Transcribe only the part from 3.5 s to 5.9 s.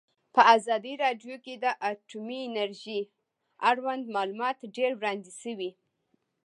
اړوند معلومات ډېر وړاندې شوي.